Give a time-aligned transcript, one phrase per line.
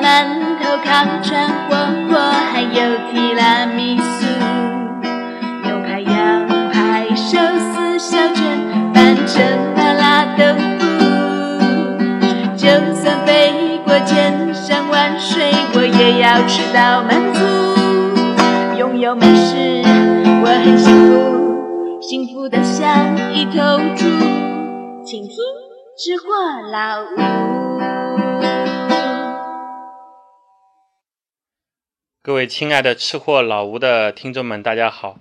[0.00, 0.88] 馒头、烤
[1.22, 1.76] 串、火
[2.08, 2.78] 锅，还有
[3.12, 4.26] 提拉米苏。
[5.62, 8.42] 牛排、羊排、寿司、小卷、
[8.94, 9.44] 半成
[9.76, 10.86] 麻辣豆腐。
[12.56, 17.40] 就算飞过千山万水，我也要吃到满足。
[18.78, 19.82] 拥有美食，
[20.42, 22.88] 我很幸福，幸福的像
[23.34, 24.06] 一头猪。
[25.04, 25.36] 请听
[25.96, 26.24] 《吃货
[26.72, 27.20] 老吴》。
[32.22, 35.18] 各位亲爱的吃货老吴的听众们，大家好，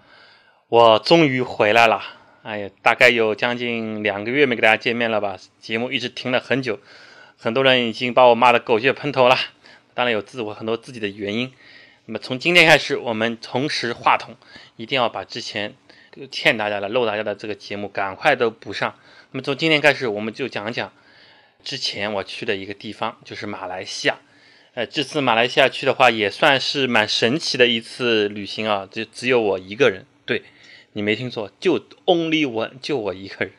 [0.68, 2.04] 我终于回来了。
[2.44, 5.38] 哎呀，大概有将近两个月没给大家见面了吧？
[5.62, 6.78] 节目一直停了很久，
[7.38, 9.38] 很多人已经把我骂得狗血喷头了。
[9.94, 11.54] 当然有自我很多自己的原因。
[12.08, 14.36] 那么从今天开始，我们重拾话筒，
[14.76, 15.76] 一定要把之前
[16.30, 18.94] 欠大家的、漏大家的这个节目赶快都补上。
[19.32, 20.92] 那么从今天开始，我们就讲讲
[21.64, 24.18] 之前我去的一个地方，就是马来西亚。
[24.80, 28.88] 呃，这次马来西亚去的话，也算是蛮神奇的一次旅行啊！
[28.90, 30.42] 就只有我一个人，对
[30.94, 33.54] 你没听错，就 only one，就我一个人。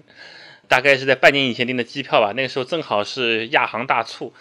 [0.67, 4.33] 大概是在半年以前订的机票吧，那个时候正好是亚航大促，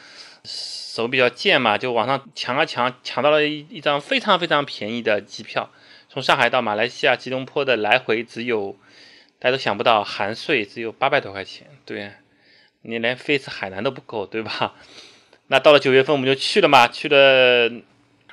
[0.45, 5.69] 手比较贱嘛，就网上抢啊抢，抢到了一一张非常非常便宜的机票，
[6.07, 8.77] 从上海到马来西亚吉隆坡的来回只有，
[9.37, 12.13] 大家都想不到含税只有八百多块钱，对，
[12.83, 14.75] 你连飞一次海南都不够，对吧？
[15.51, 17.69] 那到了九月份我们就去了嘛，去了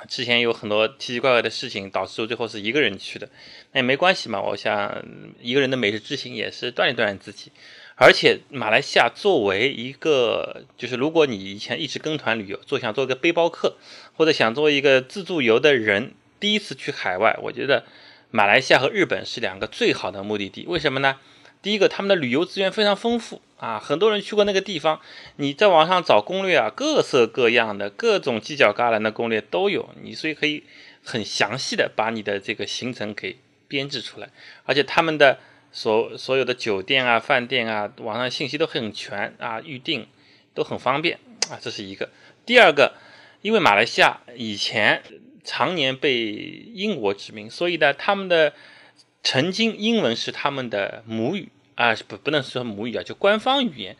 [0.06, 3.26] 之前有很多奇奇怪怪的事情，导致我最后是一个人去的，
[3.72, 4.40] 那也没关系嘛。
[4.40, 5.02] 我想
[5.40, 7.50] 一个人的美食之行也是锻炼锻炼自己，
[7.94, 13.76] 而且马来西亚作为一个，就是如果你以前一直跟团旅游，做想做一个背包客，
[14.14, 17.86] 或者想做一个自助游的人，第一次去海外，我觉得
[18.30, 20.66] 马来西亚和日本是两个最好的目的地。
[20.66, 21.16] 为什么呢？
[21.66, 25.00] 第一个，他们的旅游资源非常丰富啊，很多人去过那个地方。
[25.34, 30.62] 你在网上找攻略啊，各色各样的各种犄角旮旯的攻略都有，你所以可以
[31.02, 34.28] 很详细的把你的这个行程给编制出来。
[34.62, 35.40] 而且他们的
[35.72, 40.06] 所所有的酒店啊、饭店啊，网上信息都很全啊，预订
[40.54, 41.18] 都很方便
[41.50, 42.10] 啊，这是一个。
[42.44, 42.94] 第二个，
[43.42, 45.02] 因为马来西亚以前
[45.42, 46.14] 常年被
[46.72, 48.52] 英国殖民，所以呢，他们的
[49.24, 51.48] 曾经英文是他们的母语。
[51.76, 53.96] 啊，不不能说母语啊，就官方语言。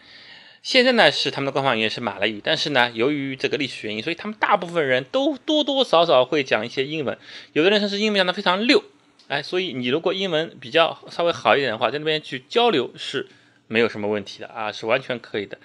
[0.63, 7.17] 现在呢是他们的官方语言是马来语，但是呢，由于这个历史原因，所以他们大部分人都多多少少会讲一些英文。
[7.53, 8.83] 有的人甚至英文讲的非常溜，
[9.29, 13.29] 哎，所以你如果英文比较稍微好一点的话，在那边去交流是
[13.69, 15.57] 没有什么问题的啊，是完全可以的。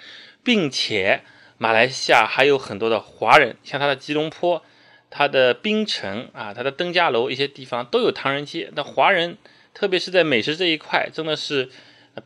[0.44, 1.22] 并且
[1.58, 4.64] 马来西亚还有很多的华人，像它的吉隆坡、
[5.10, 8.70] 它的槟城啊、它的登嘉楼一些地方都有唐人街。
[8.76, 9.38] 那华人
[9.74, 11.72] 特别是在美食这一块，真的是。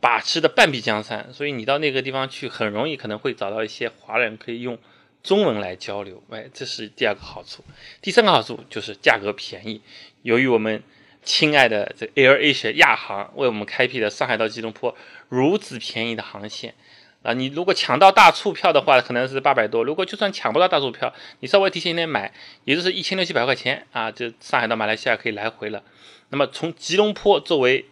[0.01, 4.77] 把持的半壁江山，所以你到那个地方去，很容易可能会找到一些华人可以用
[5.21, 7.63] 中文来交流，哎，这是第二个好处。
[8.01, 9.81] 第三个好处就是价格便宜。
[10.23, 10.81] 由于我们
[11.23, 14.95] 亲爱的这 Air Asia 亚航为我们开辟的上海到吉隆坡
[15.29, 16.73] 如此便宜的航线
[17.21, 22.31] 啊，你如果抢到大促票的话，可能是八百多；如果就算抢不到大促票，你稍微提前一点买，
[22.65, 25.81] 也就是一千六七百块钱啊，就上海到马来西亚可以来回了。
[26.29, 27.85] 那么从吉隆坡作为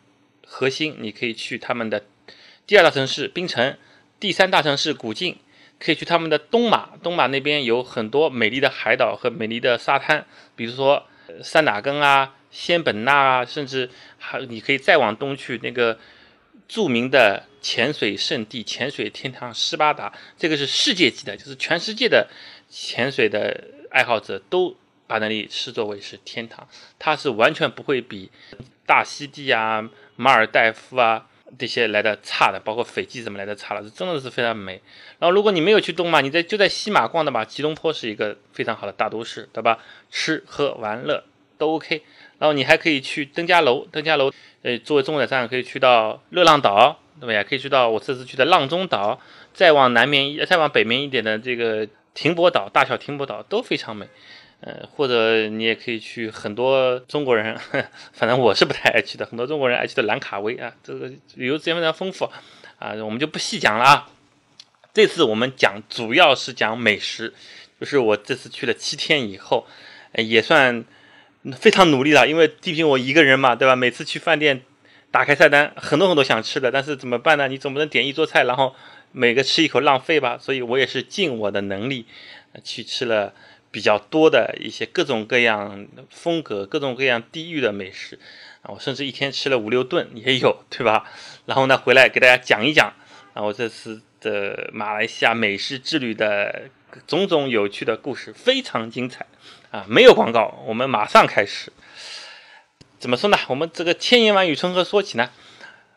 [0.45, 2.05] 核心，你可以去他们的
[2.65, 3.77] 第二大城市槟城，
[4.19, 5.37] 第三大城市古晋，
[5.79, 6.89] 可以去他们的东马。
[7.01, 11.05] 东马那边有很多美丽的海岛和美丽的沙滩，比如说
[11.41, 15.99] 三打根啊、仙本那啊，甚至还你可以再往东去那个
[16.67, 22.29] 著名的潜水圣地、潜水天堂斯巴达，这个是世界级的，就是全世界的
[22.69, 24.75] 潜水的爱好者都
[25.05, 26.67] 把那里视作为是天堂，
[26.97, 28.31] 它是完全不会比
[28.85, 29.89] 大溪地啊。
[30.15, 31.25] 马尔代夫啊，
[31.57, 34.81] 这些来的差的，包括斐济怎么来的差了，是真的是非常美。
[35.19, 39.79] 然后如果你没有去东马，你在就在西马逛的吧，吉隆坡是一个非常好的大都市，对吧？
[40.09, 41.23] 吃喝玩乐
[41.57, 42.03] 都 OK。
[42.39, 44.31] 然后你还可以去登嘉楼，登嘉楼，
[44.63, 47.33] 呃，作为中转站可以去到热浪岛，对吧？
[47.33, 49.19] 也可以去到我这次去的浪中岛，
[49.53, 54.07] 再往南面，再往北面一点的这个停泊岛、大小停泊岛都非常美。
[54.65, 57.59] 呃，或者你也可以去很多中国人，
[58.13, 59.25] 反正我是不太爱去的。
[59.25, 62.31] 很多中国人爱去的兰卡威啊，这个旅游资源非常丰富
[62.79, 64.09] 啊，我们就不细讲了啊。
[64.93, 67.33] 这次我们讲主要是讲美食，
[67.77, 69.67] 就是我这次去了七天以后，
[70.15, 70.85] 也算
[71.57, 73.75] 非常努力了，因为毕竟我一个人嘛，对吧？
[73.75, 74.61] 每次去饭店
[75.11, 77.49] 打开菜单，很多很多想吃的，但是怎么办呢？
[77.49, 78.73] 你总不能点一桌菜，然后
[79.11, 80.37] 每个吃一口浪费吧？
[80.39, 82.05] 所以我也是尽我的能力
[82.63, 83.33] 去吃了。
[83.73, 88.19] 比较多的一些各种各样风格、各种各样地域的美食
[88.61, 91.09] 啊，我甚至一天吃了五六顿也有，对吧？
[91.47, 92.93] 然后呢，回来给大家讲一讲
[93.33, 96.69] 啊，我这次的马来西亚美食之旅的
[97.07, 99.25] 种种有趣的故事，非常精彩
[99.71, 99.83] 啊！
[99.89, 101.73] 没有广告，我们马上开始。
[102.99, 103.37] 怎么说呢？
[103.47, 105.31] 我们这个千言万语从何说起呢？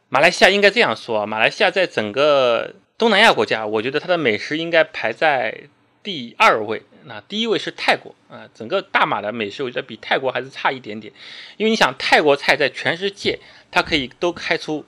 [0.08, 5.64] 马来西亚应该这样说啊，马来西亚在整个东南亚国家，我觉得它的美食应该排在
[6.02, 6.82] 第二位。
[7.08, 11.12] 那第一位是泰国啊，整个大马的美食，我觉得比泰国还是差一点点。
[11.56, 13.38] 因为你想，泰国菜在全世界，
[13.70, 14.84] 它可以都开出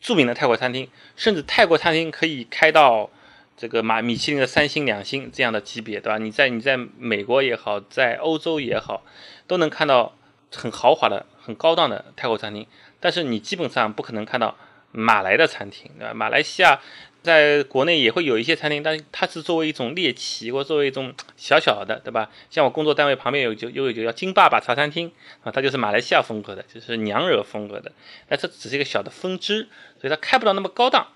[0.00, 3.10] 著名的泰国餐厅，甚至泰国餐厅可以开到
[3.56, 6.18] 这个马米其林的三星、两星这样的级别，对吧？
[6.18, 9.02] 你在你在美国也好，在欧洲也好，
[9.48, 10.16] 都能看到
[10.54, 12.64] 很豪华的、很高档的泰国餐厅。
[13.00, 14.56] 但是你基本上不可能看到
[14.94, 16.14] 马来的餐厅，对吧？
[16.14, 16.80] 马来西亚。
[17.24, 22.30] 在国内也会有一些餐厅，但它是作为一种猎奇，或作为一种小小的，对吧？
[22.50, 25.10] 像我工作单位旁边有就有一个叫金爸爸茶餐厅
[25.42, 27.90] 啊，它就是马来西亚风格的，就是娘惹风格的，
[28.28, 29.66] 但这只是一个小的分支，
[29.98, 31.08] 所以它开不到那么高档。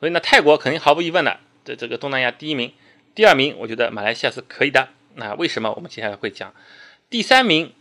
[0.00, 2.72] 所以呢，泰国肯定毫无疑问的，这这个东南亚第一名，
[3.14, 4.88] 第二名我觉得马来西亚是可以的。
[5.14, 5.72] 那为什么？
[5.76, 6.52] 我们接下来会讲。
[7.08, 7.72] 第三名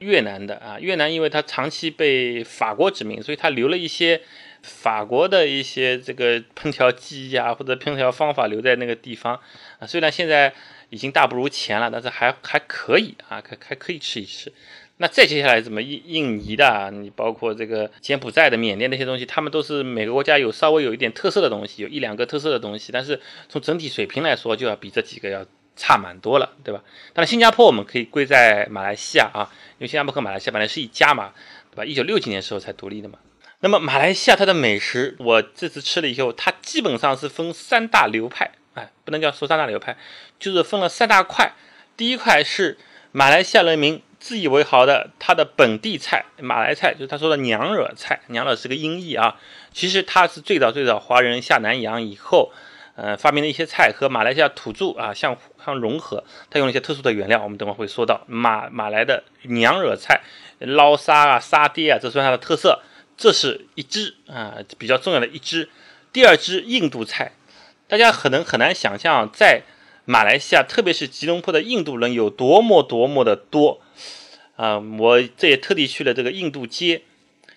[0.00, 4.20] 越南的啊，越南因为它长期被法国殖民，所以它留了一些。
[4.62, 9.38] 法国的一些这个烹调技艺啊，或者烹调方法留在那个地方
[9.78, 10.52] 啊，虽然现在
[10.90, 14.52] 已经大不如前了，但是还还可以啊，还还可以吃一吃。
[14.98, 25.44] 那再接下来怎么印印尼的，你包括这个柬埔寨的、缅甸那些东西，他们都是每个国家有稍微有一点特色的东西，有一两个特色的东西，但是从整体水平来说，就要比这几个要
[25.74, 26.84] 差蛮多了，对吧？
[27.14, 31.32] 当然新加坡我们可以归在马来西亚啊，因为新加坡和马来西亚本来是一家嘛，
[31.72, 31.84] 对吧？
[31.84, 33.18] 一九六几年时候才独立的嘛。
[33.64, 39.96] 那么马来西亚它的美食，我这次吃了以后，它基本上是分三大流派，哎，不能叫说三大流派，
[40.40, 41.52] 就是分了三大块。
[41.96, 42.76] 第一块是
[43.12, 49.36] 马来西亚人民自以为豪的它的本地菜，马来菜，就是他说的娘惹菜，娘惹是个音译啊，
[49.72, 52.50] 其实它是最早最早华人下南洋以后，
[52.96, 60.20] 呃，发明的一些菜和马来西亚土著啊相相融合，它用了一些特殊的原料，我们等会会说到马马来的娘惹菜，
[60.58, 62.82] 捞沙啊沙爹啊，这算它的特色。
[63.22, 65.68] 这是一支啊，比较重要的一支。
[66.12, 67.30] 第二支印度菜，
[67.86, 69.62] 大家可能很难想象，在
[70.04, 73.80] 马来西亚，特别是吉隆坡的印度人有多么多么的多
[74.56, 74.80] 啊！
[74.98, 77.02] 我这也特地去了这个印度街。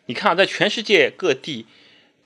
[0.05, 1.65] 你看啊，在全世界各地，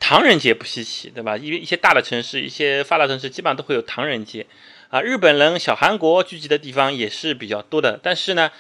[0.02, 1.38] 唐人街不稀奇，对吧？
[1.38, 4.46] 因为一些大的城市、一些发达城市，基本上都会有唐人街
[4.90, 5.00] 啊。
[5.02, 8.52] 日本人、小韩国聚集的地方也是比较多的，但是呢。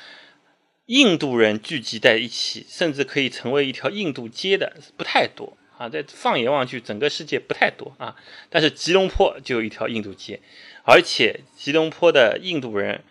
[0.89, 5.88] 印度人聚集在一起，甚至可以成为一条印度街的不太多啊。
[5.88, 8.15] 在放眼望去，整个世界不太多啊。
[8.50, 10.39] 但是吉隆坡就有一条印度街，
[10.83, 13.03] 而且吉隆坡的印度人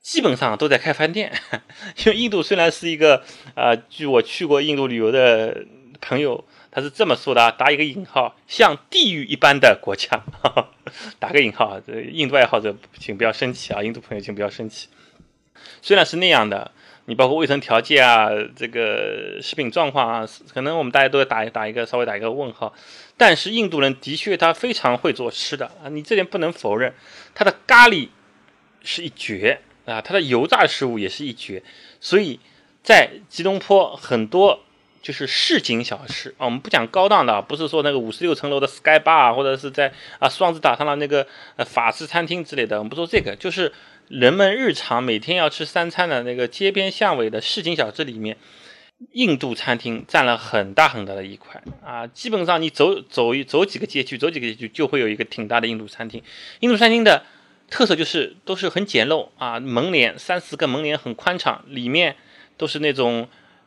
[0.00, 1.32] 基本上都在开饭店。
[2.04, 3.22] 因为印度虽然是一个
[3.54, 5.64] 啊，据我去过印度旅游的
[6.00, 10.24] 朋友，他是这么说的啊，打一个引号，像地狱一般的国家，
[11.20, 11.80] 打个引号啊。
[11.86, 14.88] 这印度爱好者请不要生气啊，印度朋友请不要生气。
[15.80, 16.72] 虽然是那样的。
[17.06, 22.72] 你包括卫生条件啊，这个食品状况啊，可能我们大家都要打打一个稍微打一个问号。
[23.16, 26.94] 但是印度人的确他非常会做吃的啊，你这点不能否认。
[27.34, 28.08] 他的咖喱
[28.82, 31.62] 是一绝啊，他的油炸食物也是一绝。
[32.00, 32.40] 所以
[32.82, 34.60] 在吉隆坡很多
[35.02, 43.70] 就是市井小吃啊，我们不讲高档的，不是说那个五十六层楼的 Sky Bar 或者是在啊双子塔上的那个呃法式餐厅之类的，我们不说这个，就是。
[44.08, 48.36] 人们日常每天要吃三餐的那个街边巷尾的市井小吃里面，
[49.12, 52.06] 印度餐厅占了很大很大的一块啊！
[52.06, 56.22] 基本上你走走一走几个街区，走几个街区就会有一个挺大的印度餐厅。
[56.60, 57.24] 印度餐厅的
[57.70, 62.16] 特色就是都是很简陋啊，门脸三四个门脸很宽敞，里面
[62.58, 63.26] 都是那种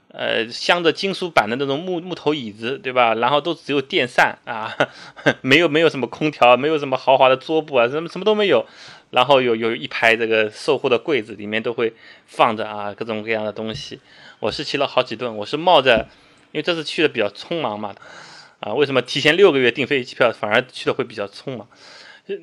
[0.09, 3.15] 呃镶着金属板的那种木木头椅子，对吧？
[3.15, 4.71] 然后都只有电扇啊，
[5.41, 8.65] 没有没有什么空调，没有什么豪华的桌布啊，什么什么都没有。
[9.09, 11.93] 然后有有一排这个售货的柜子，里面都会
[12.25, 13.99] 放着啊各种各样的东西。
[14.39, 16.07] 我是吃了好几顿，我是冒着，
[16.51, 17.95] 因为这次去的比较匆忙嘛，
[18.59, 21.67] 啊，为什么提前六个月订飞机票，反而去的会比较匆忙？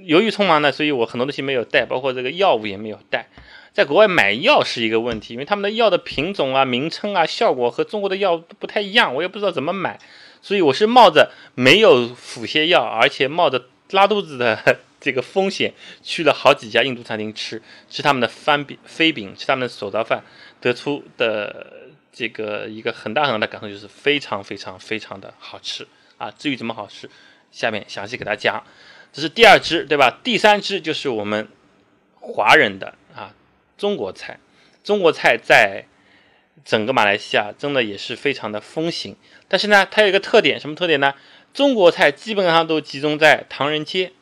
[0.06, 3.28] 由于匆忙呢，所以我很多东西没有带，包括这个药物也没有带。
[3.72, 9.98] 在国外买药是一个问题，因为他们的药的品种啊、名称啊、效果和中国的药不太一样，我也不知道怎么买，
[10.40, 14.78] 所以我是冒着没有腹泻药，而且冒着拉肚子的。
[15.04, 20.24] 这个风险去了好几家印度餐厅吃，吃他们的翻饼、飞饼，吃他们的手抓饭，
[20.62, 26.30] 得出的这个一个很大很大的感受就是非常非常非常的好吃啊！
[26.30, 27.10] 至于怎么好吃，
[27.52, 28.64] 下面详细给大家讲。
[29.12, 30.20] 这是第二支，对吧？
[30.24, 31.48] 第三支就是我们
[32.14, 33.34] 华人的啊
[33.76, 34.40] 中国菜，
[34.82, 35.84] 中国菜在
[36.64, 39.14] 整个马来西亚真的也是非常的风行。
[39.48, 41.12] 但是呢，它有一个特点，什么特点呢？
[41.52, 44.12] 中国菜基本上都集中在唐人街。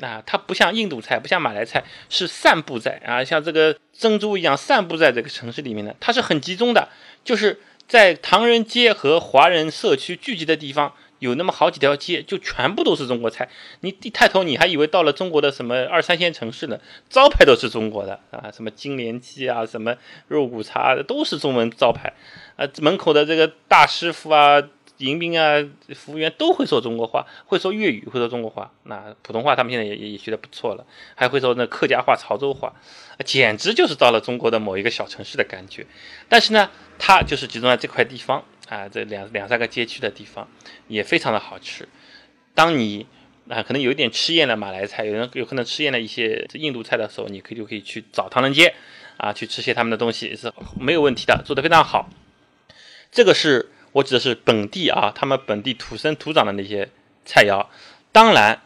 [0.00, 6.88] 啊，它不像印度菜，不像马来菜，是散布在啊，像这个珍珠一样散布在这个城市里面的，它是很集中的，
[7.22, 13.48] 就是在唐人街和华人社区聚集的地方，有那么好几条街，就全部都是中国菜。
[13.80, 16.78] 你一抬头，你还以为到了中国的什么二三线城市呢？
[17.08, 19.94] 招牌都是中国的啊，什么金莲鸡啊，什么
[20.28, 22.12] 肉骨茶，都是中文招牌。
[22.56, 24.62] 啊，门口的这个大师傅啊。
[25.06, 28.70] 迎宾啊，服务员都会说中国话，会说粤语，会说中国话。
[28.84, 32.74] 那普通话他们现在也也也学的不错了，还会说那客家话、潮州话，
[33.24, 35.86] 简直就是到了中国的某一个小城市的感觉。
[36.28, 40.46] 但是呢，它就是集中在这块地方啊，这两两三个街区的地方，
[40.86, 41.88] 也非常的好吃。
[42.54, 43.06] 当你
[43.48, 48.74] 啊可能有一点吃厌了马来菜，有人有可能吃厌了一些印度菜的时候，你可以就可以去找唐人街
[49.16, 52.10] 啊，去吃些他们的东西是没有问题的，做的非常好。
[53.10, 53.70] 这个是。
[53.92, 56.88] 我指的是本地啊，他们本地土生土长的那些
[57.24, 57.66] 菜肴。
[58.12, 58.60] 当然，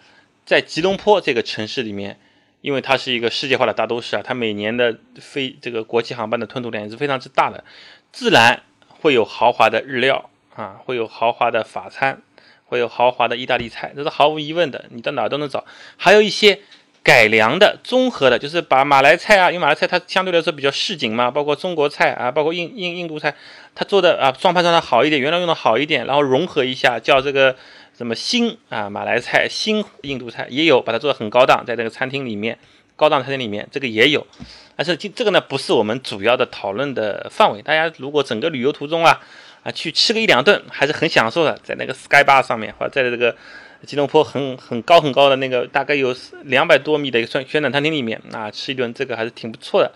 [0.44, 2.18] 在吉隆坡这个城市里面，
[2.60, 7.64] 因为它是一个世界化的大都市啊，它每年的飞这个国际航班的吞吐量也是非常之大的，
[8.12, 12.22] 自然会有豪华的日料啊，会有豪华的法餐，
[12.66, 15.64] 会有豪华的意大利菜，这是毫无疑问的，你到哪都能找。
[15.96, 16.60] 还有一些。
[17.04, 23.34] 改良的、综合的，就是把马来菜啊，因为马来菜它相对来说比较市井嘛，包括中国菜啊，包括印印印度菜，
[23.74, 27.54] 它做的啊装盘装的好一点，原料用的好一点，然后融合一下，叫这个
[27.94, 32.58] 什么新啊马来菜、新印度菜也有，把它做的很高档，在这个餐厅里面，
[32.96, 34.26] 高档餐厅里面这个也有，
[34.74, 37.60] 但是这这个呢不是我们主要的讨论的范围。
[37.60, 39.20] 大家如果整个旅游途中啊
[39.62, 43.36] 啊去吃个一两顿，还是很享受的，在那个 Sky Bar 上面或者在这个。
[43.84, 49.92] 吉隆坡很很高很高的那个，大概有两百多米的一个旋旋转餐厅里面啊，吃一顿这个还是挺不错的。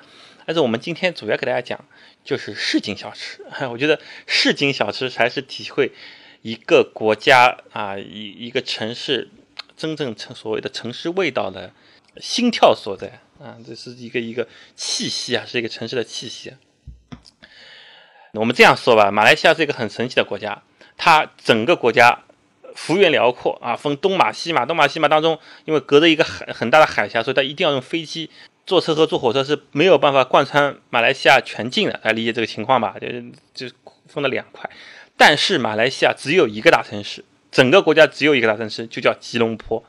[0.46, 1.84] 但是我们今天主要给大家讲
[2.24, 5.92] 就是市井小吃， 我觉得市井小吃才是体会
[6.42, 9.28] 一个国家啊一一个城市
[9.76, 11.72] 真正城所谓的城市味道的
[12.18, 16.54] 心跳所在啊，这是一个一个气息啊，是一个城市的气息。
[18.32, 20.62] 我们这样说吧，马来西亚是一个很神奇的国家，
[20.96, 22.24] 它整个国家。
[22.74, 28.30] 幅员辽阔啊，分东马西马，东马西马当中，因为隔着一个很很大的海峡，所以它一定要用飞机、
[28.66, 31.94] 坐车和坐火车是没有办法贯穿马来西亚全境的。
[31.94, 32.94] 大家理解这个情况吧？
[33.54, 33.74] 就就
[34.06, 34.68] 分了两块。
[35.16, 39.82] 但是马来西亚只有一个大城市，整个国家只有一个大城市，就叫吉隆坡。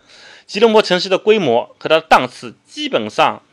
[0.48, 3.44] 吉隆坡城市的规模和它的档次基本上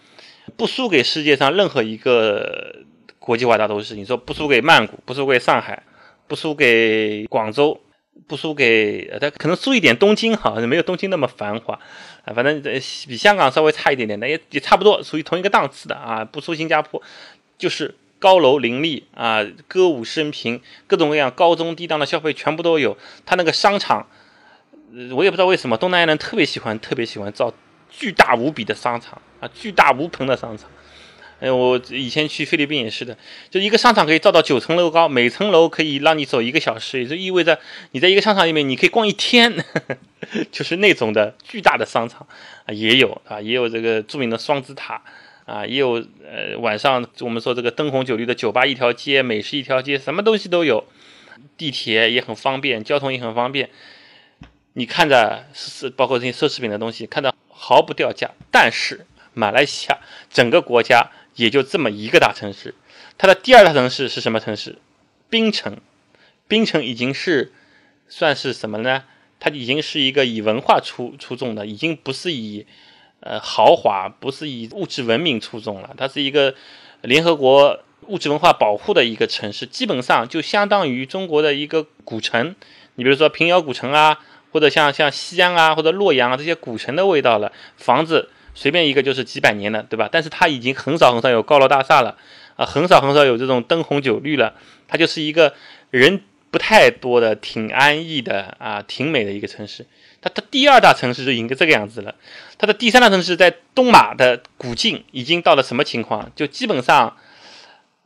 [0.56, 2.76] 不输给世界上任何一个
[3.18, 3.94] 国际化大都市。
[3.94, 5.82] 你说不输给曼谷，不输给上海，
[6.26, 7.78] 不输给广州。
[8.26, 11.78] 不输给，它可能输一点东京哈，没有东京那么繁华
[12.24, 17.00] 啊，反正比香港稍微差一点点，那也也差不多，属于同一个档次的啊，不输新加坡，
[17.56, 22.96] 就是高楼林立啊，歌舞升平，各种各样高中低档的消费全部都有。
[23.24, 24.06] 它那个商场，
[25.12, 27.52] 我也不知道为什么东南亚人特别喜欢，特别喜欢造
[27.90, 30.68] 巨大无比的商场啊，巨大无朋的商场。
[31.38, 33.14] 哎，我以前去菲律宾也是的，
[33.50, 39.96] 就一个商场可以造到九层楼高，每层楼可以让你走一个小时，也就意味着你在一个商场里面你可以逛一天，呵 呵
[40.50, 42.26] 就是那种的巨大的商场
[42.64, 45.02] 啊，也有啊，也有这个著名的双子塔
[45.44, 50.84] 啊，也有呃晚上我们说这个灯红酒绿的酒吧一条街，美食一条街，什么东西都有，
[51.58, 53.68] 地铁也很方便，交通也很方便，
[54.72, 59.98] 你看着是包括这些奢侈品的东西，看着毫不掉价，但是马来西亚
[60.30, 61.10] 整个国家。
[61.36, 62.74] 也就这么一个大城市，
[63.16, 64.78] 它的第二大城市是什么城市？
[65.30, 65.78] 槟城。
[66.48, 67.52] 槟城已经是
[68.08, 69.04] 算是什么呢？
[69.38, 72.64] 它已经是一个以文化出出众的，已经不是以
[73.20, 75.92] 呃豪华，不是以物质文明出众了。
[75.96, 76.54] 它是一个
[77.02, 82.54] 联合国物质文化保护的一个城市，基本上就相当于中国的一个古城。
[82.94, 84.20] 你比如说平遥古城啊，
[84.52, 88.30] 或者像像西安啊，或者洛阳啊这些古城的味道了，房子。
[88.56, 90.08] 随便一个就是几百年了，对吧？
[90.10, 92.16] 但是它已经很少很少有高楼大厦了，
[92.56, 94.54] 啊，很少很少有这种灯红酒绿了。
[94.88, 95.54] 它就是一个
[95.90, 99.86] 人不太多的、挺安逸的啊，挺美的一个城市。
[100.20, 102.14] 它它第二大城市就已经这个样子了。
[102.58, 106.32] 它的第三大城市在东马的古晋，已经到了什么情况？
[106.34, 107.16] 就基本上。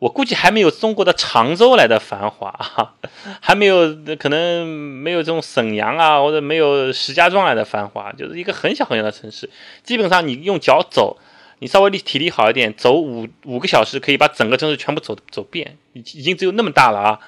[0.01, 2.95] 我估计还没有中国的常州来的繁华哈，
[3.39, 9.51] 还没有可能没有这种沈阳啊，或者没有石家庄来的繁华，就是一个很小很小的城市。
[9.85, 11.19] 基本上你用脚走，
[11.59, 17.21] 你稍微力体力好一点，走五五个小时可以把整个城市全部走走遍，已已经只有那么大了啊！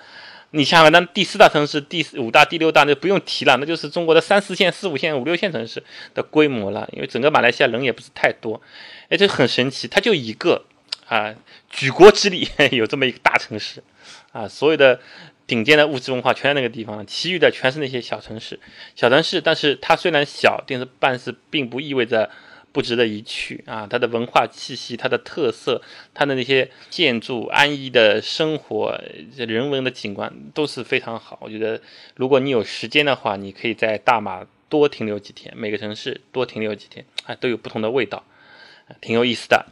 [0.52, 5.82] 你想想，那第四大城市、第五大、第六大那不用提了，那就是中国的三四线、四五线、五六线城市
[6.14, 6.88] 的规模了。
[6.94, 8.62] 因为整个马来西亚人也不是太多，
[9.10, 10.64] 哎，这很神奇，它就一个。
[11.12, 11.34] 啊，
[11.68, 13.82] 举国之力 有这么一个大城市，
[14.32, 14.98] 啊，所有的
[15.46, 18.58] 顶尖的物质文化全在那个地方，其余的全是那些小城市。
[18.96, 22.30] 小城市，但是它虽然小，但是办事并不意味着
[22.72, 23.86] 不值得一去啊。
[23.86, 25.82] 它的文化气息、它的特色、
[26.14, 28.98] 它的那些建筑、安逸的生活、
[29.36, 31.38] 人文的景观都是非常好。
[31.42, 31.78] 我觉得，
[32.16, 38.24] 如果你有时间的话，你可以在大马多停留几天，每个城市多停留几天啊，都有不同的味道，
[39.02, 39.66] 挺有意思的。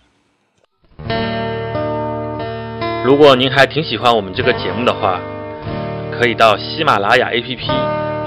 [3.10, 5.18] 如果您还挺喜欢我们这个节目的话，
[6.16, 7.58] 可以到喜马拉雅 APP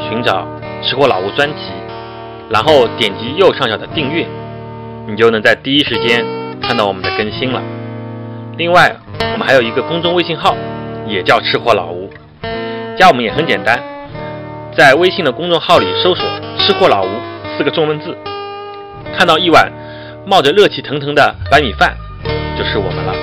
[0.10, 0.46] 寻找
[0.84, 1.72] “吃货老吴”专辑，
[2.50, 4.28] 然后点击右上角的订阅，
[5.08, 6.26] 你就能在第一时间
[6.62, 7.62] 看到我们的更新了。
[8.58, 8.94] 另外，
[9.32, 10.54] 我们还有一个公众微信号，
[11.08, 12.10] 也叫“吃货老吴”，
[13.00, 13.82] 加我们也很简单，
[14.76, 16.26] 在微信的公众号里搜索
[16.60, 17.08] “吃货老吴”
[17.58, 18.18] 四个中文字，
[19.18, 19.72] 看到一碗
[20.26, 21.96] 冒着热气腾腾的白米饭，
[22.58, 23.14] 就是我们了。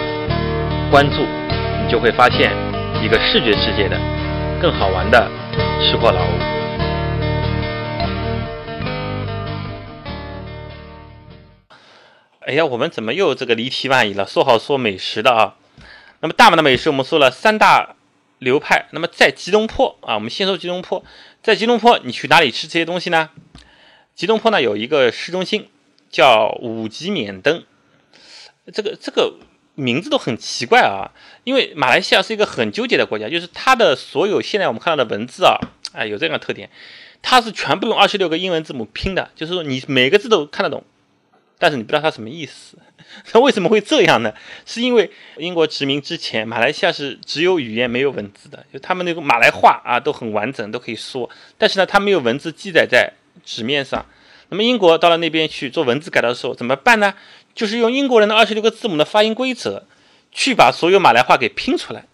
[0.90, 1.26] 关注，
[1.90, 2.52] 就会发现
[3.02, 3.98] 一个视觉世界的。
[4.62, 5.28] 更好玩的
[5.80, 6.32] 吃货老吴。
[12.40, 14.26] 哎呀，我们怎么又这个离题万里了？
[14.26, 15.56] 说好说美食的啊。
[16.20, 17.96] 那么大马的美食我们说了三大
[18.38, 18.86] 流派。
[18.92, 21.02] 那么在吉隆坡啊，我们先说吉隆坡。
[21.42, 23.30] 在吉隆坡，你去哪里吃这些东西呢？
[24.14, 25.68] 吉隆坡呢有一个市中心
[26.10, 27.64] 叫五吉缅登。
[28.72, 29.34] 这个这个。
[29.80, 31.10] 名字都很奇怪啊，
[31.44, 35.58] 因为马来西亚是一个很纠结的国家，就是它的所有现在我们看到的文字啊，
[35.92, 36.70] 哎，有这样的特点，
[37.22, 40.84] 它是全部用二十六个英文字母拼的，就是说你每个字都看得懂，
[41.58, 42.78] 但是你不知道它什么意思。
[43.32, 44.32] 那为什么会这样呢？
[44.64, 53.12] 是因为英国殖民之前，马来西亚是只有语言没有文字的，就他们那个马来话啊都很完整，都可以说，但是呢，它没有文字记载在
[53.44, 54.06] 纸面上。
[54.52, 57.14] 那么英国到了那边去做文字改造的时候怎么办呢？
[57.54, 59.84] 就是用英国人的二十六个字母的发音规则，
[60.32, 62.06] 去把所有马来话给拼出来，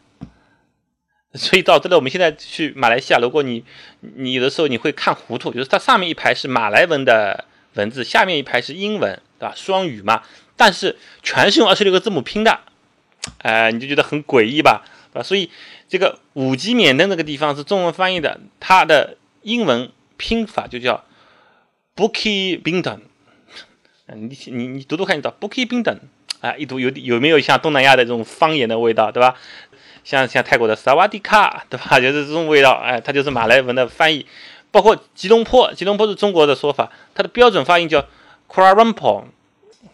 [1.34, 3.64] 所以导致了我们现在去马来西亚，如果你
[4.00, 9.54] 你有的时候你会看糊涂，就是它上面一排是马来文的文字，下面一排是英文，对吧？
[9.54, 10.22] 双语嘛，
[10.56, 12.60] 但是全是用二十六个字母拼的，
[13.38, 15.22] 哎，你就觉得很诡异吧，对吧？
[15.22, 15.50] 所以
[15.88, 21.04] 这个五级缅登那个地方是中文翻译的，它的英文拼法就叫
[21.94, 22.62] Bukit
[24.14, 25.98] 你你你读读看，你到 Bukit Bintang
[26.40, 29.34] 啊，一读有有没有像东南亚的这种方言的味道，对吧？
[30.04, 31.98] 像像泰国的萨瓦迪卡，对吧？
[32.00, 34.24] 就是这种味道，哎，它就是马来文的翻译。
[34.70, 38.00] 包括吉隆坡，吉隆坡是中国的说法，它的标准发音叫
[38.48, 39.24] Kuala Lumpur，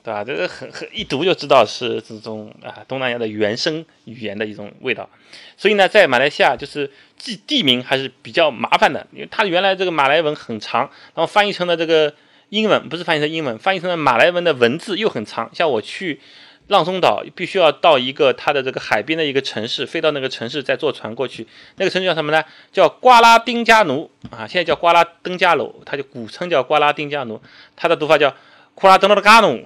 [0.03, 0.22] 对吧？
[0.22, 5.09] 这个很很一读就知道是这种啊东南亚的原生语言的一种味道。
[5.57, 10.81] 所以呢，在马来西亚就是记地名还是比较麻烦的，因为它原来这个马来文很长，
[11.14, 12.12] 然后翻译成了这个。
[12.53, 15.49] 英文不是翻译成英文，翻译成了马来文的文字又很长。
[15.55, 16.21] 像我去
[16.67, 21.47] 浪松岛，必须要到一个它的这个海边的一个城市，飞到那个城市再坐船过去。
[21.77, 22.45] 那个城市叫什么呢？
[22.71, 27.41] 叫瓜拉丁加奴啊，现在叫瓜拉登加楼，它就古称叫瓜拉丁加奴，
[27.75, 28.37] 它的读法叫
[28.75, 29.65] 库拉登罗嘎努，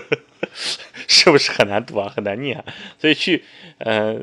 [1.06, 2.10] 是不是很难读啊？
[2.16, 2.64] 很难念啊。
[2.98, 3.44] 所以去
[3.76, 4.16] 呃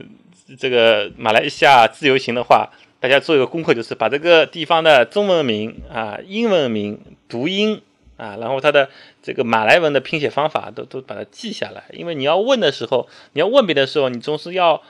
[0.57, 2.71] 这个马来西亚自由行的话。
[3.01, 7.81] 大家做一个功课，就是把这个地方的中文名啊、英文名、读音
[8.17, 8.89] 啊，然后它的
[9.23, 11.85] 这个马来文的拼写方法都都把它记下来。
[11.93, 14.81] 因为你要问的时候，你要问别的时候，你总是要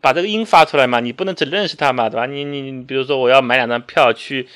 [0.00, 2.26] 把这个音发出来嘛，你不能只认识它嘛，对吧？
[2.26, 4.46] 你你你，比如说我要买两张票去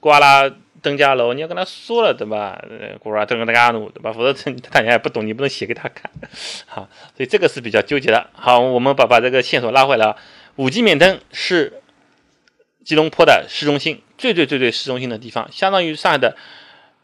[0.00, 0.50] 瓜拉
[0.82, 2.60] 登嘉楼，你要跟他说了，对吧？
[2.98, 4.12] 瓜拉登嘉楼，对吧？
[4.12, 6.10] 否则他也不懂，你不能写给他看。
[6.66, 8.26] 好，所以这个是比较纠结的。
[8.32, 10.16] 好，我们把把这个线索拉回来。
[10.56, 11.74] 五 G 免登是。
[12.84, 16.36] 吉隆坡的市中心，最最最最市中心的地方，相当于上海的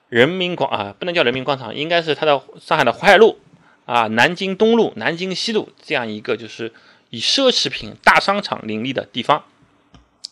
[0.09, 3.39] 人民广啊，不能叫人民广场，应该是它的上海的淮海路
[3.85, 6.73] 啊、南京东路、南京西路这样一个就是
[7.11, 9.45] 以奢侈品大商场林立的地方。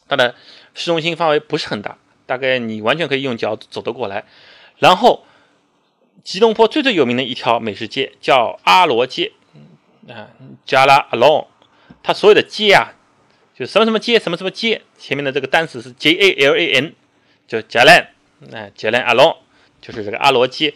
[0.08, 0.34] 它的
[0.74, 4.24] 市中心范围不是很大，大概你完全可以用脚走得过来。
[4.78, 5.24] 然后，
[6.22, 9.32] 吉隆坡最最有名的一条美食街叫阿罗街
[10.08, 10.28] 啊，
[10.64, 11.46] 加拉阿隆，
[12.02, 12.94] 它所有的街啊。
[13.56, 16.92] 就什么什么街，什么什么街，前面的这个单词是 J A L A N，
[17.46, 18.06] 叫 Jalan，
[18.40, 19.42] 那，Jalan 阿罗，
[19.80, 20.74] 就是这个阿罗街。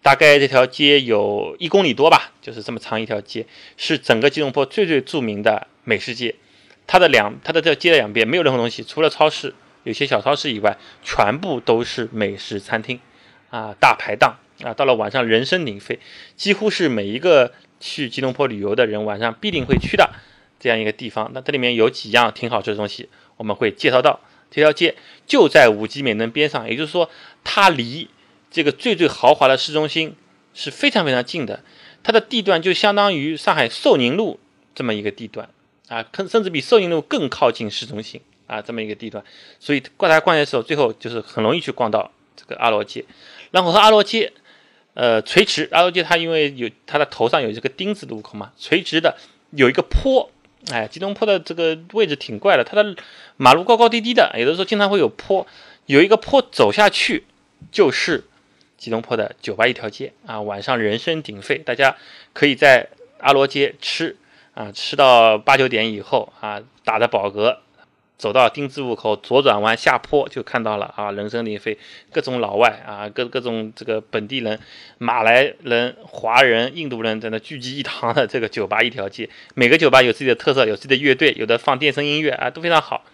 [0.00, 3.44] 大概这条街有一公里多吧，就是这么长一条街，
[3.76, 6.34] 是整个吉隆坡最最著名的美食街。
[6.86, 12.98] 它的两，它的这街的两边没有任何东西，除了超市，有些小超市以外，全部都是美食餐厅，
[13.50, 15.98] 啊，大排档啊，到了晚上人声鼎沸，
[16.36, 20.10] 几乎是每一个去吉隆坡旅游的人晚上必定会去的。
[20.60, 24.20] 这样一个地方，那这里面有几样挺好吃的东西，我们会介绍到。
[24.50, 27.10] 这条街就在五级美登边上，也就是说，
[27.44, 28.08] 它离
[28.50, 30.16] 这个最最豪华的市中心
[30.54, 31.62] 是非常非常近的。
[32.02, 34.40] 它的地段就相当于上海寿宁路
[34.74, 35.50] 这么一个地段
[35.88, 39.22] 啊，甚甚至比寿宁路更靠近市中心啊，这么一个地段，
[39.60, 43.04] 所以逛来逛街的时候，最后就是很容易去逛到这个阿罗街，
[43.50, 44.32] 然后和阿罗街，
[44.94, 49.14] 呃，垂直阿罗街它因为有它的头上有这个丁字路口嘛，垂直的
[49.50, 50.30] 有一个坡，
[50.70, 52.96] 哎，吉隆坡的这个位置挺怪的，它的
[53.36, 55.46] 马路高高低低的，有的时候经常会有坡，
[55.86, 57.24] 有一个坡走下去
[57.70, 58.24] 就是
[58.76, 61.96] 吉隆坡的酒吧一条街啊，晚上人声鼎沸，大家
[62.32, 64.16] 可以在阿罗街吃。
[64.54, 67.58] 啊，吃到八九点以后啊，打的饱嗝，
[68.18, 71.78] 走到丁字路口左转弯下坡就看到了啊，人声鼎沸，
[72.12, 74.58] 各种老外啊，各各种这个本地人、
[74.98, 83.04] 马来人、华人、印度人在那聚集一堂的这个酒吧一条街，每个酒吧有自己的特色，有自己的乐队，有的放电声音乐啊，都非常好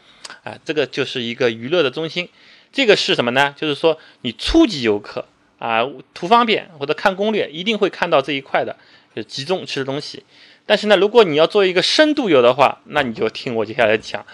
[0.42, 2.28] 啊，这个就是一个娱乐的中心。
[2.72, 3.54] 这个是什么呢？
[3.56, 5.26] 就是说你初级游客
[5.58, 8.74] 啊，图方便或者看攻略，一定会看到这一块的，
[9.14, 10.24] 就集中吃的东西。
[10.66, 14.24] 但是呢，如果你要做一个深度游的话，那你就听我接下来讲，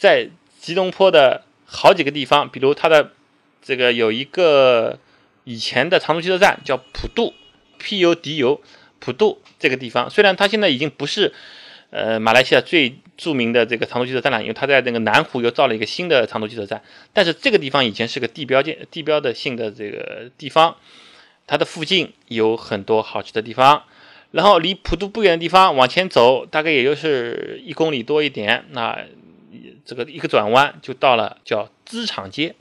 [0.00, 3.12] 在吉隆坡的好几个地方，比如它的
[3.60, 4.98] 这个有一个
[5.44, 7.34] 以前的长途汽车站叫普渡
[7.78, 8.62] P U D U
[8.98, 11.34] 普渡这个地方，虽然它现在已经不是
[11.90, 16.82] 呃马来西亚最著名的这个长途汽车站了，因为它在那个南湖又造了一个新的长途汽车站，
[17.12, 20.76] 但是这个地方以前是个地标建地标的性的这个地方，
[21.46, 23.84] 它的附近有很多好吃的地方。
[24.30, 28.96] 然后离普渡不远的地方往前走，大概也就是一公里多一点，那
[29.84, 32.54] 这个一个转弯就到了叫资场街。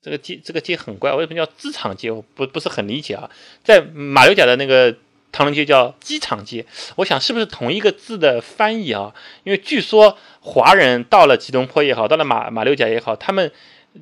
[0.00, 2.10] 这个街这个街很怪，为什么叫资场街？
[2.10, 3.30] 我不不是很理解啊。
[3.62, 4.96] 在马六甲的那个
[5.30, 9.14] 唐人街叫机场街，我想是不是同一个字的翻译啊？
[9.44, 13.52] 因为据说华人到了吉隆坡也好，到了马马六甲也好，他们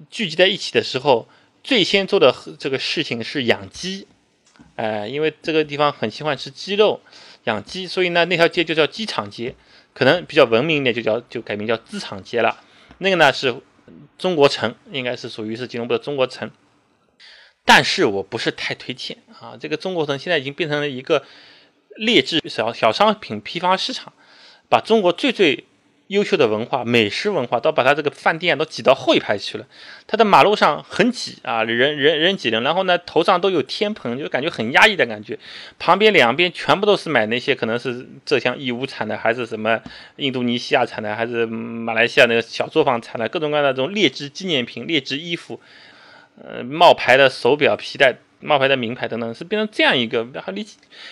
[0.09, 1.29] 聚集在一起的时候，
[1.63, 4.07] 最先做的这个事情是养鸡。
[4.77, 7.01] 哎，因为这个地方很喜欢吃鸡肉，
[7.45, 9.55] 养鸡，所以呢，那条街就叫鸡场街，
[10.01, 12.59] 可能比较文明一点，就叫就改名叫资产街了。
[12.97, 13.55] 那个呢是
[14.17, 16.51] 中国城，应该是属于是吉隆坡的中国城，
[17.67, 19.59] 但是我不是太推荐啊。
[19.61, 21.23] 这个中国城现在已经变成了一个
[21.97, 24.15] 劣质小小商品批发市场，
[24.71, 25.67] 把中国最最。
[26.11, 29.67] 优秀的文化、美食文化，都把它这个饭店都挤到后一排去了。
[30.09, 35.39] 它的马路上很挤啊，人人人挤人，然后呢，头上都有天棚，就感觉很压抑的感觉。
[35.79, 39.81] 旁边两边全部都是买那些可能是浙江义乌产的，还是什么
[40.17, 45.61] 印度尼西亚产的，还是马来西亚那个小作坊产的，各种各样的这种劣质纪念品、劣质衣服，
[46.43, 48.17] 呃，冒牌的手表、皮带。
[48.41, 50.67] 冒牌的名牌等等，是变成这样一个还离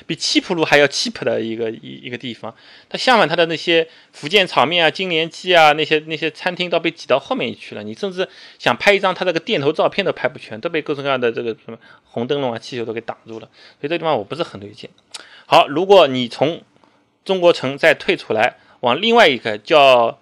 [0.06, 2.54] 比七浦路还要七浦的一个一一个地方。
[2.88, 7.82] 它相反，它的那些福建炒面啊、金莲鸡啊那些那些餐厅都被挤到后面去了。
[7.82, 8.26] 你甚至
[8.58, 13.48] 想拍一张它这个店头照片都拍不全，都被各种各样的这个什么红灯笼啊、气球都给挡住了。
[13.78, 14.88] 所以这地方我不是很推荐。
[15.44, 16.62] 好，如果你从
[17.24, 20.18] 中国城再退出来，往另外一个叫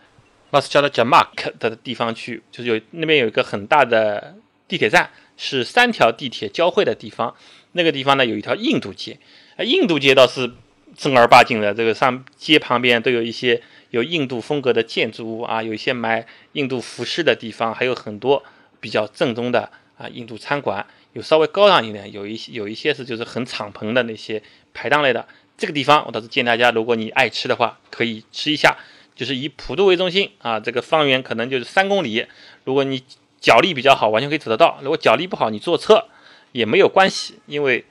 [0.51, 4.35] 马斯加的 Jamak 的地方去，就是有那边有一个很大的
[4.67, 5.09] 地铁站。
[5.37, 7.35] 是三条地铁交汇的地方，
[7.73, 9.19] 那个地方呢有一条印度街，
[9.59, 10.53] 印度街倒是
[10.97, 18.43] 正儿八经的，这个上街旁边都有一些有印度风格的建筑物啊，有一些卖印度服饰的地方，还有很多
[18.81, 28.77] 比较正宗的啊印度餐馆，有稍微高档一点，有一些有一些是就是很敞篷的那些排档类的，这个地方我倒是建议大家，如果你爱吃的话，可以吃一下，
[29.15, 32.27] 就是以普渡为中心啊，这个方圆可能就是三公里，
[32.65, 33.03] 如果你。
[33.41, 34.79] 脚力比较好，完全可以走得到。
[34.83, 36.09] 如果脚力不好，你坐车
[36.53, 37.85] 也没有关系，因为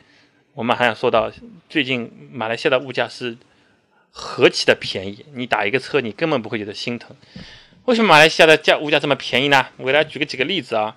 [0.54, 1.32] 我们还想说到，
[1.70, 3.38] 最近马来西亚的物价是
[4.12, 7.16] 何其的便宜，你打一个车，你根本不会觉得心疼。
[7.86, 9.68] 为什么马来西亚的价物价这么便宜呢？
[9.78, 10.96] 我给大家举个几个例子啊。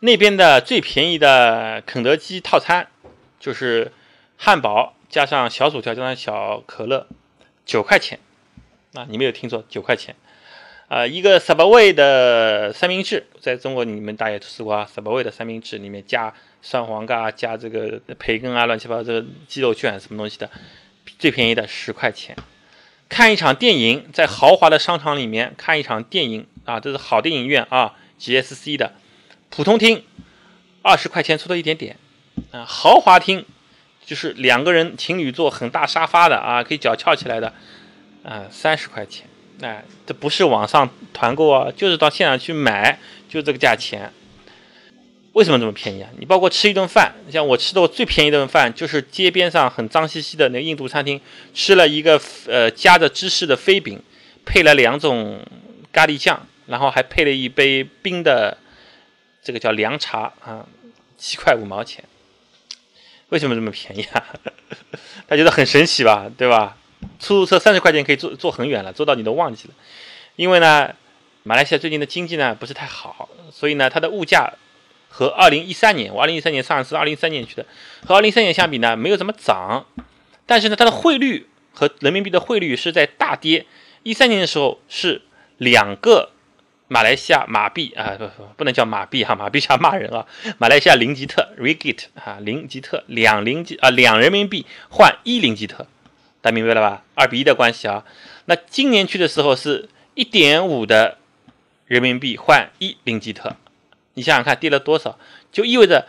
[0.00, 2.88] 那边的最便宜的肯德基套餐
[3.38, 3.92] 就是
[4.36, 7.06] 汉堡加上小薯条加上小可乐，
[7.64, 8.18] 九块钱
[8.94, 10.16] 啊，你没有听错，九块钱。
[10.92, 14.86] 啊，一个 Subway 的三明治，在中国你们大家都吃过啊。
[14.94, 20.50] Subway 的三明治里面加蒜黄瓜，加这个培根啊，乱七八糟这个鸡肉卷什么东西的，
[21.18, 22.36] 最便宜的十块钱。
[23.08, 28.92] 看一场电影，在豪华的商场里面看一场电影啊，这是好电影院啊，GSC 的。
[29.48, 30.04] 普通厅
[30.82, 31.96] 二十块钱出头一点点
[32.50, 33.46] 啊，豪华厅
[34.04, 37.54] 就是两个人情侣坐很大沙发的啊，可以脚翘起来的
[38.22, 39.26] 啊，三十块钱。
[39.62, 42.98] 哎，这不是网上团购啊，就是到现场去买，
[43.28, 44.12] 就这个价钱。
[45.34, 46.10] 为什么这么便宜啊？
[46.18, 51.20] 你包括吃一顿饭，像我吃的我最便宜的顿饭，就是街边上很脏兮兮的那个印度餐厅，
[51.54, 54.02] 吃了一个呃夹着芝士的飞饼，
[54.44, 55.40] 配了两种
[55.92, 58.58] 咖喱酱，然后还配了一杯冰的
[59.42, 60.66] 这个叫凉茶啊，
[61.16, 62.04] 七块五毛钱。
[63.28, 64.22] 为什么这么便宜啊？
[65.26, 66.76] 他觉得很神奇吧，对吧？
[67.18, 69.74] 出租车三十块钱可以坐坐很远了，坐到你都忘记了。
[70.36, 70.94] 因为呢，
[71.42, 74.52] 马来西亚最近的经济呢不是太好，所以呢，它的物价
[75.08, 77.66] 和二零一三年，我二零一三年上一次二零一三年去的，
[78.06, 79.84] 和二零一三年相比呢，没有怎么涨。
[80.46, 83.66] 但是呢，它的汇率和人民币的汇率是在大跌。
[84.02, 85.22] 一三年的时候是
[85.58, 86.30] 两个
[86.88, 90.26] 马来西亚马币啊，不不不能叫马币哈，马币像骂人啊。
[90.58, 95.86] 马来西亚林吉特 （ringgit） 啊，林吉特两林吉啊两人民币换一林吉特，
[96.42, 97.02] 大家明白了吧？
[97.14, 98.04] 二比一的关系啊。
[98.44, 101.16] 那今年去的时候是一点五的
[101.86, 103.56] 人民币换一林吉特，
[104.12, 105.18] 你想想看跌了多少？
[105.50, 106.06] 就意味着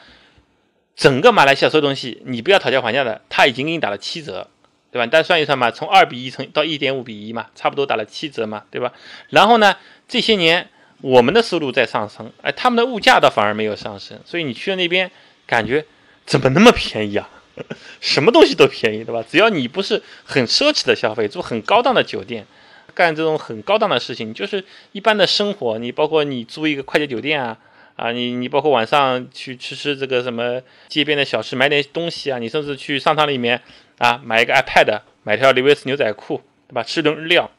[0.98, 4.50] 整个马来西亚所有东西，你不要讨价还价的，他已经给你打了七折。
[4.92, 5.08] 对吧？
[5.08, 8.94] 大家算一算嘛，从二比一乘到一点五比一嘛，差不多打了七折嘛，对吧？
[9.30, 9.76] 然后呢，
[10.08, 10.70] 这些年
[11.02, 15.10] 我们的收入在上升，哎，他们的物价倒反而没有上升，所以你去了那边，
[15.48, 15.84] 感觉
[16.28, 17.28] 怎么那么便宜啊？
[18.02, 19.24] 什么东西都便宜，对吧？
[19.30, 22.46] 只要你不是很奢侈的消费，住很高档的酒店，
[22.94, 27.58] 干这种很高档的事情，就是一般的生活，你包括你租一个快捷酒店啊，
[27.96, 33.62] 啊，你你包括晚上去吃吃这个什么街边的小吃，买点东西啊，你甚至去商场里面。
[34.00, 36.84] 啊，买一个 iPad，买条李维斯牛仔裤，对吧？
[36.84, 37.52] 吃顿日料，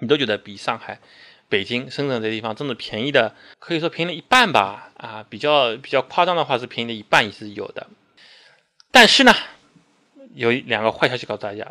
[0.00, 1.00] 你都觉得比上海、
[1.48, 4.92] 北京、深圳这地方真的便宜的，可以说便宜了一半吧。
[4.98, 7.86] 啊，比较比较夸张的话是便宜的一半也是有的。
[8.94, 9.34] 但是呢，
[10.34, 11.66] 有两个坏消息告诉大家：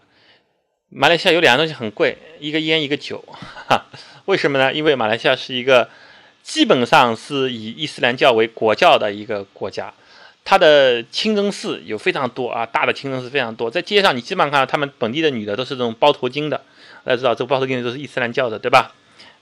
[0.90, 3.24] 马来西亚有两样东西很贵，一个烟，一个酒。
[3.70, 3.86] 哈，
[4.26, 4.74] 为什么呢？
[4.74, 5.90] 因为马来西亚是一个
[6.44, 9.94] 基本上是以伊斯兰教为国教的一个国家。
[10.44, 16.58] 它的清真寺有非常多啊，大的清真寺非常多，在街上你基本上看到他们本地的女的都是这种包头巾的，
[17.06, 18.94] 大家知道这个包头巾都是伊斯兰教的，对吧？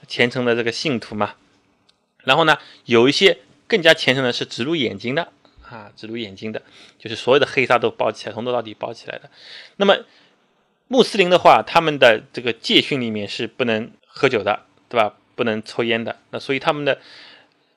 [0.08, 1.34] 虔诚的这个信徒嘛。
[2.26, 5.30] 然后呢，有一些更加虔诚的是只露眼睛的
[5.76, 6.62] 啊，只露眼睛的，
[7.00, 9.30] 就是所有的黑纱都包起来，从头到底包起来的。
[9.78, 9.98] 那么
[10.88, 15.16] 穆斯林的话，他们的这个戒训里面是不能喝酒的，对吧？
[15.36, 17.00] 不能抽烟的，那所以他们的。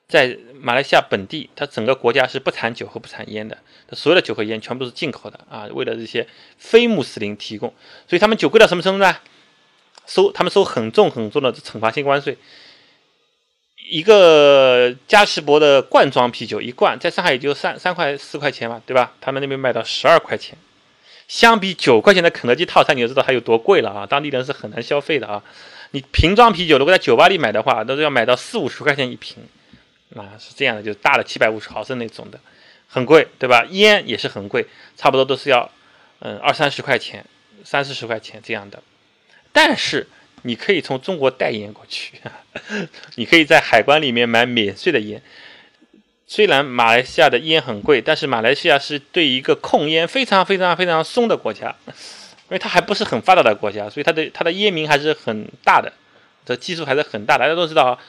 [0.07, 6.27] 在马来西亚本地，它整个国家是不产酒和不产烟的，它所有的酒和烟全部是进口的啊，为了这些
[6.59, 7.73] 非穆斯林提供，
[8.07, 9.17] 所以他们酒贵到什么程度呢？
[10.05, 12.37] 收他们收很重很重的惩罚性关税，
[13.87, 19.13] 一个嘉士伯的罐装啤酒一罐，在上海也就三三块四块钱嘛，对吧？
[19.21, 20.57] 他们那边卖到十二块钱，
[21.27, 24.05] 相比九块钱的肯德基套餐，你就知道它有多贵了啊！
[24.05, 25.43] 当地人是很难消费的啊。
[25.91, 29.37] 你瓶装啤酒如果在酒吧里买的话，都是要买到四五十块钱一瓶。
[30.15, 32.39] 啊，是这样的，就大的七百五十毫升那种的，
[32.87, 33.65] 很贵，对吧？
[33.71, 35.69] 烟也是很贵，差不多都是要，
[36.19, 37.25] 嗯，二三十块钱，
[37.63, 38.81] 三四十块钱这样的。
[39.51, 40.07] 但是
[40.45, 42.13] 你可以从中国带烟过去，
[43.15, 45.21] 你可以在海关里面买免税的烟。
[46.27, 55.91] 虽然马来西亚的烟很贵，但是马来西亚是对一个控烟非常非常非常松的国家，因为它还不是很发达的国家，所以它的它的烟民还是很大的，
[56.45, 57.37] 这基数还是很大。
[57.37, 57.99] 大家都知道。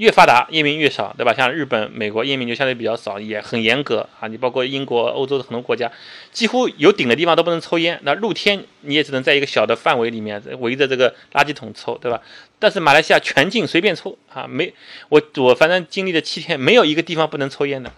[0.00, 1.34] 越发达烟民越少，对吧？
[1.34, 4.26] 像日本、美国烟民就相对比较少，也很严格啊。
[4.28, 5.92] 你包括英国、欧洲的很多国家，
[6.32, 8.00] 几乎有顶的地方都不能抽烟。
[8.02, 12.22] 那露天你也只能在一个小的范围里面围着这个垃圾桶抽，对吧？
[12.58, 14.72] 但是马来西亚全境随便抽啊，没
[15.10, 17.92] 我我反正经历了七天，没有一个地方不能抽烟的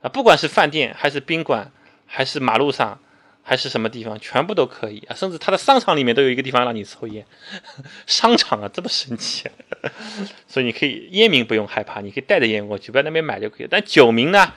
[0.00, 1.70] 啊，不管是饭店还是宾馆
[2.06, 2.98] 还是马路上。
[3.46, 5.14] 还是什么地方，全部都可以啊！
[5.14, 7.24] 甚至他的商场里面都有一个地方让你抽烟，
[8.06, 9.44] 商场啊，这么神奇，
[10.48, 13.68] 所以你可以烟民不用害怕，你可以带着烟过去，在那边买就可以。
[13.70, 14.50] 但酒民呢，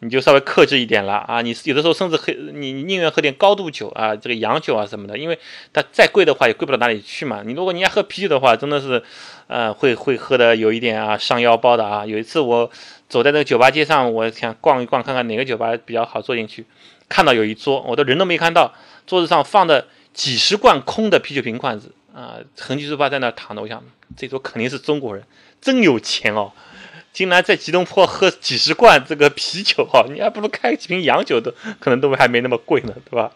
[0.00, 1.40] 你就稍微克制一点了啊！
[1.40, 5.38] 你有的时候甚至喝，你宁愿喝点高度酒啊，这个洋酒啊什么的，因为
[5.72, 7.42] 它再贵的话也贵不到哪里去嘛。
[7.42, 9.02] 你如果你要喝啤酒的话，真的是，
[9.46, 12.04] 呃，会会喝的有一点啊伤腰包的啊。
[12.04, 12.70] 有一次我
[13.08, 16.66] 走在那个酒吧街上，我想逛一逛，看看哪个酒吧比较好坐进去。
[17.08, 18.74] 看到有一桌，我的人都没看到，
[19.06, 23.62] 桌子上放的几十罐空的啤酒瓶罐子啊，横七竖八在那躺着。
[23.62, 23.82] 我想，
[24.16, 25.24] 这桌肯定是中国人，
[25.60, 26.52] 真有钱哦，
[27.12, 33.30] 竟然在吉隆坡喝几十罐这个啤酒哈，你还不如开几瓶洋酒都可能都还没那么贵呢，对吧？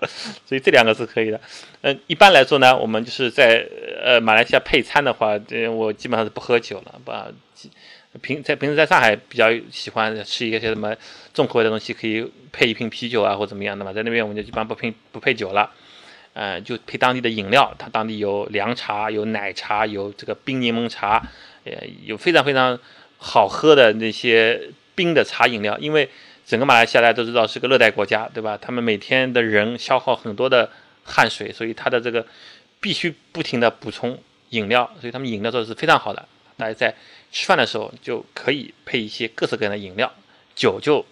[0.47, 1.41] 所以这两个是可以的。
[1.83, 3.67] 嗯，一般来说呢，我们就是在
[4.03, 7.13] 呃马来西亚配餐的话，这我基本上是不喝酒了，不。
[8.21, 10.95] 平在平时在上海比较喜欢吃一些什么
[11.33, 13.93] 重口味的东西，可以配一瓶啤酒啊，或怎么样的嘛。
[13.93, 15.71] 在那边我们就一般不配不配酒了，
[16.33, 17.73] 呃，就配当地的饮料。
[17.79, 21.23] 它当地有凉茶、有奶茶、有这个冰柠檬茶，
[21.63, 21.73] 呃，
[22.05, 22.77] 有非常非常
[23.19, 24.61] 好喝的那些
[24.97, 25.79] 冰的茶饮料。
[25.79, 26.09] 因为
[26.45, 28.59] 整个马来西亚大家都知道是个热带国家，对吧？
[28.61, 30.69] 他们每天的人消耗很多的
[31.05, 32.27] 汗水，所以它的这个
[32.81, 34.19] 必须不停的补充
[34.49, 36.27] 饮料，所以他们饮料做的是非常好的。
[36.61, 36.95] 大家在
[37.33, 40.13] 吃饭的时候就可以配一些各式各样的饮料，
[40.55, 41.05] 酒就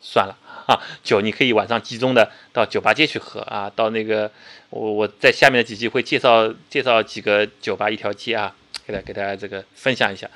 [0.00, 0.36] 算了
[0.66, 0.80] 啊。
[1.02, 4.30] 酒你可以晚上集中的到酒吧街去喝啊，到那个
[4.70, 8.54] 我我在下面的几集会介绍介绍几个酒吧一条街啊，
[8.86, 10.28] 给大给大家这个分享一下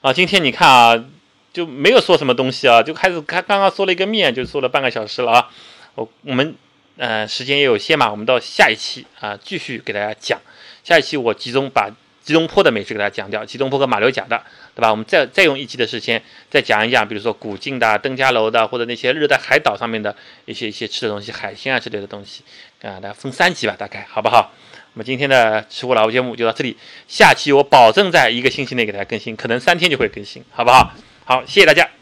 [0.00, 0.12] 啊。
[0.12, 1.04] 今天你看啊，
[1.52, 5.50] 就没有说什么东西啊，就开始刚刚刚说了一个面，就说了半个小时了啊。
[5.94, 6.54] 我我们
[6.96, 10.40] 呃时间也有限嘛，我们到下一期啊继续给大家讲。
[10.82, 11.88] 下一期我集中把
[12.22, 14.40] 吉隆坡的美食给大家讲掉，吉隆坡和马六甲的，
[14.74, 14.90] 对吧？
[14.90, 22.42] 我们再再用一期的时间再讲一讲，比如说古晋的、登嘉楼的，或者那些热带海岛上面的一些一些吃的东西，海鲜啊之类的东西，
[22.82, 24.52] 啊，大家分三期吧，大概好不好？
[24.94, 26.76] 我们今天的吃货老吴节目就到这里，
[27.08, 30.92] 下期我保证在一个星期内给大家更新，可能三天就会更新，好不好？
[31.24, 32.01] 好，谢谢大家。